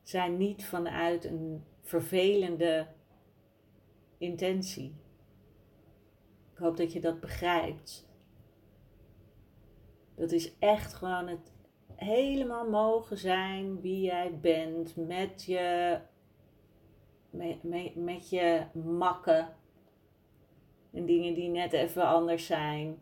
zijn 0.02 0.38
niet 0.38 0.66
vanuit 0.66 1.26
een 1.26 1.64
vervelende 1.82 2.88
intentie. 4.18 5.08
Ik 6.60 6.66
hoop 6.66 6.78
dat 6.78 6.94
je 6.94 7.00
dat 7.00 7.20
begrijpt. 7.20 8.08
Dat 10.16 10.32
is 10.32 10.58
echt 10.58 10.94
gewoon 10.94 11.28
het 11.28 11.54
helemaal 11.96 12.70
mogen 12.70 13.18
zijn 13.18 13.82
wie 13.82 14.02
jij 14.02 14.40
bent 14.40 14.96
met 14.96 15.44
je, 15.44 16.00
met, 17.30 17.64
met, 17.96 18.30
je 18.30 18.64
makken 18.74 19.56
en 20.92 21.06
dingen 21.06 21.34
die 21.34 21.50
net 21.50 21.74
even 21.74 22.04
anders 22.04 22.46
zijn. 22.46 22.98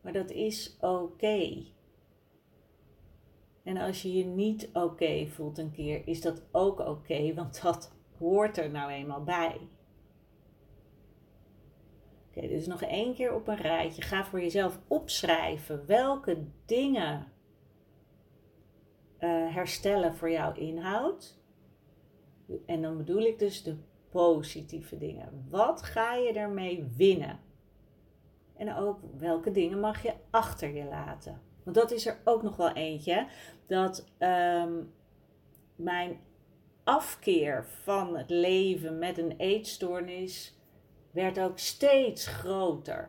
Maar 0.00 0.12
dat 0.12 0.30
is 0.30 0.76
oké. 0.80 1.64
En 3.62 3.76
als 3.76 4.02
je 4.02 4.12
je 4.12 4.24
niet 4.24 4.70
oké 4.72 5.26
voelt 5.26 5.58
een 5.58 5.72
keer, 5.72 6.08
is 6.08 6.20
dat 6.20 6.42
ook 6.52 6.78
oké, 6.78 7.34
want 7.34 7.62
dat 7.62 7.92
hoort 8.18 8.58
er 8.58 8.70
nou 8.70 8.90
eenmaal 8.90 9.24
bij. 9.24 9.60
Oké, 12.36 12.48
dus 12.48 12.66
nog 12.66 12.82
één 12.82 13.14
keer 13.14 13.34
op 13.34 13.48
een 13.48 13.56
rijtje. 13.56 14.02
Ga 14.02 14.24
voor 14.24 14.40
jezelf 14.40 14.80
opschrijven 14.88 15.86
welke 15.86 16.44
dingen 16.66 17.32
uh, 19.20 19.54
herstellen 19.54 20.14
voor 20.14 20.30
jouw 20.30 20.54
inhoud. 20.54 21.38
En 22.66 22.82
dan 22.82 22.96
bedoel 22.96 23.22
ik 23.22 23.38
dus 23.38 23.62
de 23.62 23.76
positieve 24.10 24.98
dingen. 24.98 25.46
Wat 25.48 25.82
ga 25.82 26.14
je 26.14 26.32
ermee 26.32 26.84
winnen? 26.96 27.40
En 28.56 28.74
ook 28.74 28.98
welke 29.18 29.50
dingen 29.50 29.80
mag 29.80 30.02
je 30.02 30.14
achter 30.30 30.74
je 30.74 30.84
laten? 30.84 31.40
Want 31.64 31.76
dat 31.76 31.90
is 31.90 32.06
er 32.06 32.20
ook 32.24 32.42
nog 32.42 32.56
wel 32.56 32.72
eentje. 32.72 33.26
Dat 33.66 34.08
ehm, 34.18 34.82
mijn 35.76 36.20
afkeer 36.84 37.66
van 37.82 38.16
het 38.16 38.30
leven 38.30 38.98
met 38.98 39.18
een 39.18 39.34
eetstoornis 39.36 40.53
werd 41.14 41.40
ook 41.40 41.58
steeds 41.58 42.26
groter. 42.26 43.08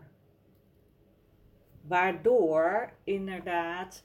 Waardoor 1.82 2.94
inderdaad 3.04 4.04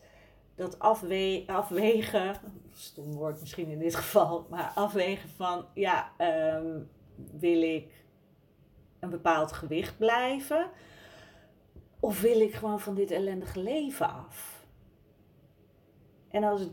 dat 0.55 0.79
afwe 0.79 1.45
afwegen, 1.47 2.37
stom 2.73 3.13
woord 3.13 3.41
misschien 3.41 3.69
in 3.69 3.79
dit 3.79 3.95
geval, 3.95 4.47
maar 4.51 4.73
afwegen 4.75 5.29
van 5.29 5.67
ja, 5.75 6.13
um, 6.57 6.91
wil 7.15 7.63
ik 7.63 8.05
een 9.01 9.11
bepaald 9.11 9.53
gewicht 9.53 9.99
blijven? 9.99 10.71
Of 12.01 12.21
wil 12.21 12.41
ik 12.41 12.55
gewoon 12.55 12.81
van 12.81 12.95
dit 12.95 13.11
ellendige 13.11 13.61
leven 13.61 14.11
af? 14.11 14.67
En 16.29 16.45
als 16.45 16.69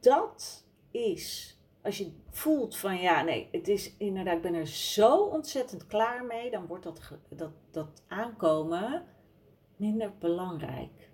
dat 0.00 0.66
is, 0.90 1.56
als 1.82 1.98
je 1.98 2.12
voelt 2.30 2.76
van 2.76 3.00
ja, 3.00 3.22
nee, 3.22 3.48
het 3.52 3.68
is 3.68 3.96
inderdaad, 3.96 4.36
ik 4.36 4.42
ben 4.42 4.54
er 4.54 4.66
zo 4.66 5.16
ontzettend 5.16 5.86
klaar 5.86 6.24
mee, 6.24 6.50
dan 6.50 6.66
wordt 6.66 6.84
dat, 6.84 7.00
dat, 7.28 7.52
dat 7.70 8.02
aankomen 8.08 9.04
minder 9.76 10.12
belangrijk. 10.18 11.10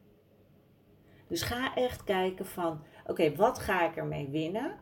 Dus 1.29 1.43
ga 1.43 1.75
echt 1.75 2.05
kijken 2.05 2.47
van, 2.47 2.83
oké, 3.07 3.35
wat 3.37 3.59
ga 3.59 3.89
ik 3.89 3.97
ermee 3.97 4.29
winnen? 4.29 4.79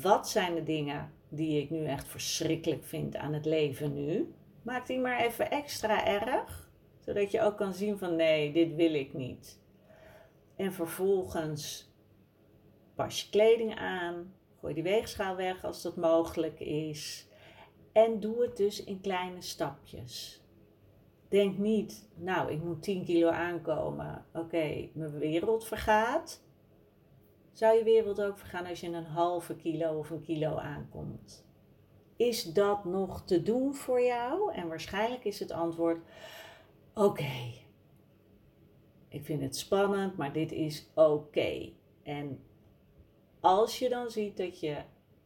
Wat 0.00 0.28
zijn 0.28 0.54
de 0.54 0.62
dingen 0.62 1.12
die 1.28 1.62
ik 1.62 1.70
nu 1.70 1.84
echt 1.84 2.08
verschrikkelijk 2.08 2.84
vind 2.84 3.16
aan 3.16 3.32
het 3.32 3.44
leven 3.44 3.94
nu? 3.94 4.34
Maak 4.62 4.86
die 4.86 4.98
maar 4.98 5.20
even 5.20 5.50
extra 5.50 6.06
erg 6.06 6.68
zodat 7.08 7.30
je 7.30 7.40
ook 7.40 7.56
kan 7.56 7.74
zien 7.74 7.98
van 7.98 8.16
nee, 8.16 8.52
dit 8.52 8.74
wil 8.74 8.94
ik 8.94 9.14
niet. 9.14 9.60
En 10.56 10.72
vervolgens 10.72 11.92
pas 12.94 13.22
je 13.22 13.30
kleding 13.30 13.78
aan, 13.78 14.34
gooi 14.60 14.74
die 14.74 14.82
weegschaal 14.82 15.36
weg 15.36 15.64
als 15.64 15.82
dat 15.82 15.96
mogelijk 15.96 16.60
is. 16.60 17.28
En 17.92 18.20
doe 18.20 18.42
het 18.42 18.56
dus 18.56 18.84
in 18.84 19.00
kleine 19.00 19.40
stapjes. 19.42 20.42
Denk 21.28 21.58
niet, 21.58 22.08
nou, 22.14 22.52
ik 22.52 22.62
moet 22.62 22.82
10 22.82 23.04
kilo 23.04 23.28
aankomen. 23.28 24.24
Oké, 24.32 24.88
mijn 24.92 25.18
wereld 25.18 25.66
vergaat. 25.66 26.42
Zou 27.52 27.76
je 27.76 27.84
wereld 27.84 28.22
ook 28.22 28.38
vergaan 28.38 28.66
als 28.66 28.80
je 28.80 28.86
een 28.86 29.04
halve 29.04 29.56
kilo 29.56 29.98
of 29.98 30.10
een 30.10 30.22
kilo 30.22 30.56
aankomt? 30.56 31.46
Is 32.16 32.44
dat 32.44 32.84
nog 32.84 33.22
te 33.24 33.42
doen 33.42 33.74
voor 33.74 34.00
jou? 34.00 34.52
En 34.52 34.68
waarschijnlijk 34.68 35.24
is 35.24 35.38
het 35.38 35.50
antwoord: 35.50 35.98
oké. 36.94 37.52
Ik 39.08 39.24
vind 39.24 39.42
het 39.42 39.56
spannend, 39.56 40.16
maar 40.16 40.32
dit 40.32 40.52
is 40.52 40.90
oké. 40.94 41.72
En 42.02 42.40
als 43.40 43.78
je 43.78 43.88
dan 43.88 44.10
ziet 44.10 44.36
dat 44.36 44.60
je 44.60 44.76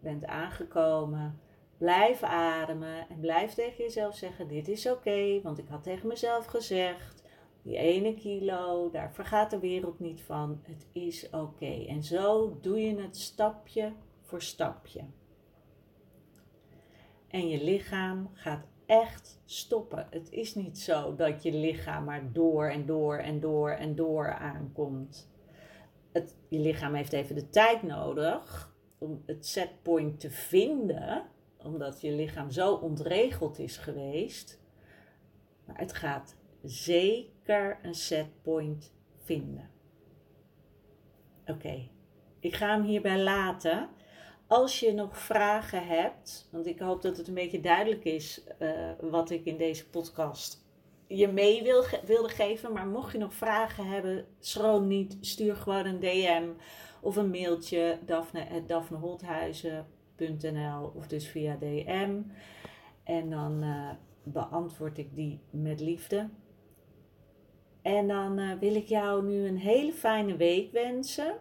bent 0.01 0.25
aangekomen, 0.27 1.40
blijf 1.79 2.22
ademen 2.22 3.09
en 3.09 3.20
blijf 3.20 3.55
tegen 3.55 3.85
jezelf 3.85 4.16
zeggen: 4.16 4.48
Dit 4.48 4.68
is 4.68 4.90
oké, 4.90 5.40
want 5.42 5.59
ik 5.59 5.68
had 5.68 5.83
tegen 5.83 6.09
mezelf 6.09 6.46
gezegd: 6.46 7.22
die 7.62 7.77
ene 7.77 8.14
kilo, 8.14 8.90
daar 8.90 9.12
vergaat 9.12 9.51
de 9.51 9.59
wereld 9.59 10.01
niet 10.01 10.20
van. 10.20 10.61
Het 10.62 10.87
is 10.92 11.31
oké. 11.31 11.85
En 11.88 12.03
zo 12.03 12.59
doe 12.61 12.81
je 12.81 13.01
het 13.01 13.16
stapje 13.16 13.92
voor 14.20 14.42
stapje. 14.42 15.05
En 17.29 17.48
je 17.48 17.64
lichaam 17.64 18.31
gaat 18.33 18.66
echt 18.87 19.40
stoppen. 19.44 20.07
Het 20.11 20.31
is 20.31 20.55
niet 20.55 20.79
zo 20.79 21.14
dat 21.14 21.42
je 21.42 21.53
lichaam 21.53 22.05
maar 22.05 22.33
door 22.33 22.68
en 22.68 22.87
door 22.87 23.16
en 23.16 23.40
door 23.40 23.70
en 23.70 23.94
door 23.94 24.33
aankomt. 24.33 25.31
Het, 26.12 26.37
je 26.48 26.59
lichaam 26.59 26.94
heeft 26.94 27.12
even 27.12 27.35
de 27.35 27.48
tijd 27.48 27.83
nodig 27.83 28.75
om 28.98 29.22
het 29.27 29.46
setpoint 29.46 30.20
te 30.20 30.31
vinden, 30.31 31.27
omdat 31.59 32.01
je 32.01 32.12
lichaam 32.12 32.51
zo 32.51 32.75
ontregeld 32.75 33.59
is 33.59 33.77
geweest. 33.77 34.61
Maar 35.64 35.79
het 35.79 35.92
gaat 35.92 36.37
zeker 36.62 37.79
een 37.83 37.94
setpoint 37.94 38.92
vinden. 39.22 39.70
Oké, 41.46 41.88
ik 42.40 42.55
ga 42.55 42.75
hem 42.77 42.83
hierbij 42.83 43.22
laten 43.22 43.88
als 44.46 44.81
je 44.81 44.92
nog 44.92 45.18
vragen 45.18 45.87
hebt, 45.87 46.48
want 46.51 46.66
ik 46.66 46.79
hoop 46.79 47.03
dat 47.03 47.16
het 47.16 47.29
een 47.29 47.35
beetje 47.35 47.61
duidelijk 47.61 48.05
is 48.05 48.42
uh, 48.59 48.90
wat 49.01 49.31
ik 49.31 49.44
in 49.44 49.57
deze 49.57 49.88
podcast 49.88 50.64
je 51.16 51.29
mee 51.29 51.62
wil, 51.62 51.85
wilde 52.07 52.29
geven. 52.29 52.72
Maar 52.72 52.87
mocht 52.87 53.12
je 53.12 53.18
nog 53.18 53.35
vragen 53.35 53.87
hebben, 53.87 54.27
schroom 54.38 54.87
niet. 54.87 55.16
Stuur 55.20 55.57
gewoon 55.57 55.87
een 55.87 56.01
DM 56.01 56.44
of 57.01 57.16
een 57.16 57.31
mailtje. 57.31 57.98
Daphne.daphneholthuizen.nl 58.07 60.92
of 60.94 61.07
dus 61.07 61.29
via 61.29 61.57
DM. 61.57 62.20
En 63.05 63.31
dan 63.31 63.64
uh, 63.64 63.90
beantwoord 64.22 64.98
ik 64.98 65.14
die 65.14 65.40
met 65.51 65.81
liefde. 65.81 66.29
En 67.83 68.09
dan 68.09 68.38
uh, 68.38 68.59
wil 68.59 68.75
ik 68.75 68.87
jou 68.87 69.25
nu 69.25 69.46
een 69.46 69.59
hele 69.59 69.92
fijne 69.92 70.37
week 70.37 70.72
wensen. 70.72 71.35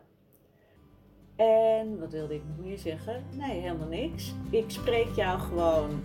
En 1.36 2.00
wat 2.00 2.12
wilde 2.12 2.36
ik 2.36 2.42
nog 2.48 2.66
meer 2.66 2.78
zeggen? 2.78 3.24
Nee, 3.38 3.60
helemaal 3.60 3.88
niks. 3.88 4.34
Ik 4.50 4.70
spreek 4.70 5.16
jou 5.16 5.40
gewoon 5.40 6.02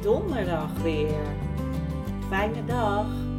donderdag 0.00 0.82
weer. 0.82 1.51
Fijne 2.32 2.64
dag. 2.64 3.31